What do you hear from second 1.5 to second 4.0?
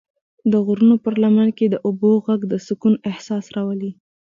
کې د اوبو غږ د سکون احساس راولي.